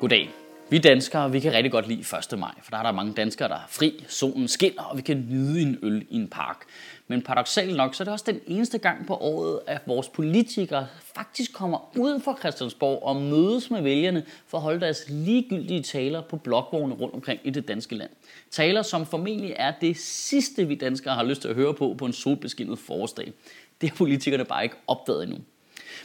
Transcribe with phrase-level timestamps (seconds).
[0.00, 0.30] Goddag.
[0.70, 2.00] Vi danskere, vi kan rigtig godt lide
[2.32, 2.38] 1.
[2.38, 5.26] maj, for der er der mange danskere, der er fri, solen skinner, og vi kan
[5.30, 6.64] nyde en øl i en park.
[7.08, 10.86] Men paradoxalt nok, så er det også den eneste gang på året, at vores politikere
[11.14, 16.22] faktisk kommer ud fra Christiansborg og mødes med vælgerne for at holde deres ligegyldige taler
[16.22, 18.10] på blokvogne rundt omkring i det danske land.
[18.50, 22.04] Taler, som formentlig er det sidste, vi danskere har lyst til at høre på på
[22.04, 23.32] en solbeskinnet forårsdag.
[23.80, 25.38] Det har politikerne bare ikke opdaget endnu.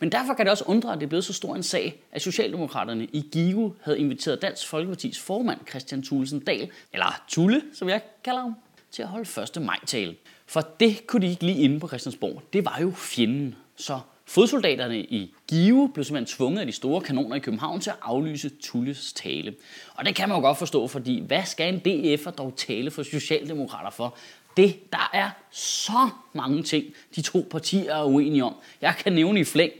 [0.00, 2.22] Men derfor kan det også undre, at det er blevet så stor en sag, at
[2.22, 8.00] Socialdemokraterne i Gigo havde inviteret Dansk Folkepartis formand Christian Thulesen Dahl, eller Tulle, som jeg
[8.24, 8.54] kalder ham,
[8.90, 9.62] til at holde 1.
[9.62, 10.14] maj-tale.
[10.46, 12.42] For det kunne de ikke lige inde på Christiansborg.
[12.52, 13.54] Det var jo fjenden.
[13.76, 17.96] Så fodsoldaterne i Give blev simpelthen tvunget af de store kanoner i København til at
[18.02, 19.54] aflyse Tulles tale.
[19.94, 23.02] Og det kan man jo godt forstå, fordi hvad skal en DF'er dog tale for
[23.02, 24.16] Socialdemokrater for?
[24.56, 28.54] Det, der er så mange ting, de to partier er uenige om.
[28.80, 29.72] Jeg kan nævne i flæng.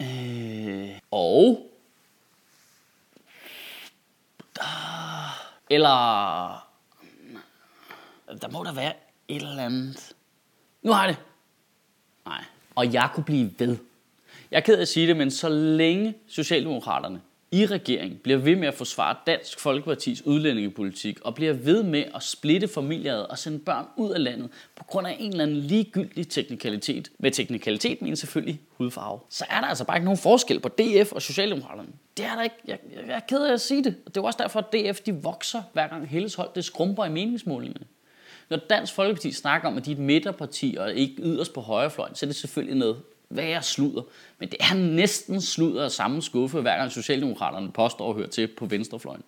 [0.00, 1.70] Øh, og...
[5.70, 6.68] Eller...
[8.42, 8.94] Der må der være
[9.28, 10.12] et eller andet.
[10.82, 11.24] Nu har jeg det.
[12.26, 12.44] Nej.
[12.74, 13.76] Og jeg kunne blive ved.
[14.50, 17.20] Jeg er ked af at sige det, men så længe Socialdemokraterne
[17.52, 22.22] i regering bliver ved med at forsvare Dansk Folkepartis udlændingepolitik og bliver ved med at
[22.22, 26.28] splitte familier og sende børn ud af landet på grund af en eller anden ligegyldig
[26.28, 27.10] teknikalitet.
[27.18, 29.20] Med teknikalitet mener selvfølgelig hudfarve.
[29.28, 31.88] Så er der altså bare ikke nogen forskel på DF og Socialdemokraterne.
[32.16, 32.56] Det er der ikke.
[32.66, 34.06] Jeg, jeg, jeg er ked af at sige det.
[34.06, 37.10] Det er også derfor, at DF de vokser, hver gang Helles hold det skrumper i
[37.10, 37.86] meningsmålingerne.
[38.50, 42.14] Når Dansk Folkeparti snakker om, at de er et midterparti og ikke yderst på højrefløjen,
[42.14, 42.96] så er det selvfølgelig noget
[43.30, 44.02] være sludder.
[44.38, 48.46] Men det er næsten sludder af samme skuffe, hver gang Socialdemokraterne påstår at høre til
[48.46, 49.22] på venstrefløjen.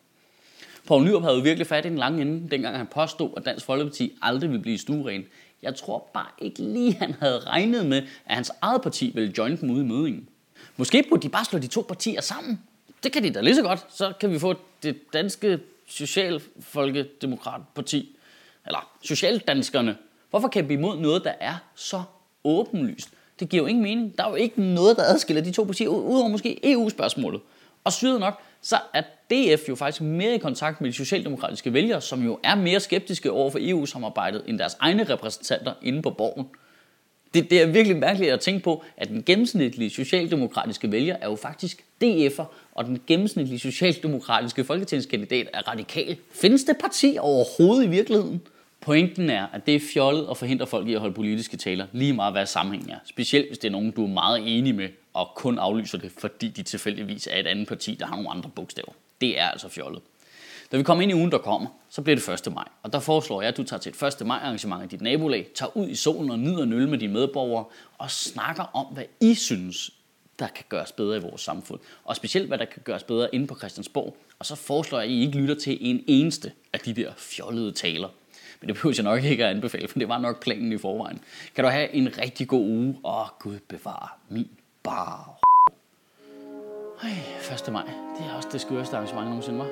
[0.86, 3.66] Poul Nyrup havde jo virkelig fat i den lange ende, dengang han påstod, at Dansk
[3.66, 5.24] Folkeparti aldrig ville blive stueren.
[5.62, 9.60] Jeg tror bare ikke lige, han havde regnet med, at hans eget parti ville join
[9.60, 10.28] dem ude i mødingen.
[10.76, 12.60] Måske burde de bare slå de to partier sammen.
[13.02, 13.86] Det kan de da lige så godt.
[13.88, 18.16] Så kan vi få det danske Socialfolkedemokratparti.
[18.66, 19.96] Eller Socialdanskerne.
[20.30, 22.02] Hvorfor kan vi imod noget, der er så
[22.44, 23.10] åbenlyst?
[23.40, 24.18] Det giver jo ingen mening.
[24.18, 27.40] Der er jo ikke noget, der adskiller de to partier, udover måske EU-spørgsmålet.
[27.84, 32.00] Og syret nok, så er DF jo faktisk mere i kontakt med de socialdemokratiske vælgere,
[32.00, 36.46] som jo er mere skeptiske over for EU-samarbejdet end deres egne repræsentanter inde på borgen.
[37.34, 41.36] Det, det er virkelig mærkeligt at tænke på, at den gennemsnitlige socialdemokratiske vælger er jo
[41.36, 46.16] faktisk DF'er, og den gennemsnitlige socialdemokratiske folketingskandidat er radikal.
[46.32, 48.42] Findes det parti overhovedet i virkeligheden?
[48.80, 52.12] Pointen er, at det er fjollet at forhindre folk i at holde politiske taler, lige
[52.12, 52.98] meget hvad sammenhængen er.
[53.04, 56.48] Specielt hvis det er nogen, du er meget enig med, og kun aflyser det, fordi
[56.48, 58.92] de tilfældigvis er et andet parti, der har nogle andre bogstaver.
[59.20, 60.02] Det er altså fjollet.
[60.72, 62.52] Da vi kommer ind i ugen, der kommer, så bliver det 1.
[62.54, 62.68] maj.
[62.82, 64.26] Og der foreslår jeg, at du tager til et 1.
[64.26, 67.12] maj arrangement i dit nabolag, tager ud i solen og nyder en øl med dine
[67.12, 67.64] medborgere,
[67.98, 69.90] og snakker om, hvad I synes,
[70.38, 71.80] der kan gøres bedre i vores samfund.
[72.04, 74.16] Og specielt, hvad der kan gøres bedre inde på Christiansborg.
[74.38, 77.72] Og så foreslår jeg, at I ikke lytter til en eneste af de der fjollede
[77.72, 78.08] taler.
[78.60, 81.20] Men det behøver jeg nok ikke at anbefale, for det var nok planen i forvejen.
[81.54, 84.48] Kan du have en rigtig god uge, og Gud bevare min
[84.82, 85.30] bar.
[87.02, 87.10] Ej,
[87.66, 87.72] 1.
[87.72, 87.82] maj.
[88.18, 89.68] Det er også det skøreste arrangement nogensinde, var.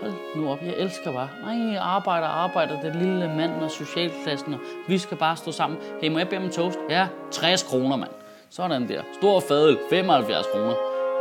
[0.00, 1.28] Hold nu op, jeg elsker bare.
[1.42, 5.78] Nej, arbejder, arbejder, den lille mand og socialklassen, og vi skal bare stå sammen.
[6.00, 6.78] Hey, må jeg bede om en toast?
[6.90, 8.10] Ja, 60 kroner, mand.
[8.50, 9.02] Sådan der.
[9.20, 10.74] Stor fadel, 75 kroner.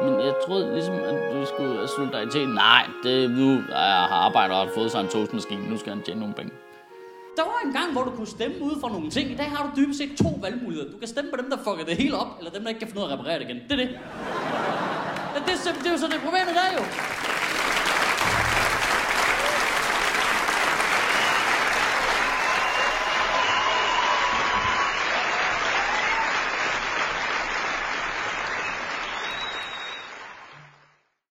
[0.03, 2.49] Men jeg troede ligesom, at du skulle have solidaritet.
[2.49, 3.77] Nej, det nu jeg
[4.11, 5.69] har arbejder og fået sig en toastmaskine.
[5.69, 6.51] Nu skal han tjene nogle penge.
[7.37, 9.31] Der var en gang, hvor du kunne stemme ud for nogle ting.
[9.31, 10.91] I dag har du dybest set to valgmuligheder.
[10.91, 12.87] Du kan stemme på dem, der fucker det hele op, eller dem, der ikke kan
[12.87, 13.59] finde ud af at reparere det igen.
[13.69, 13.89] Det er det.
[15.33, 16.83] Ja, det, er, det er jo så det problemet der jo.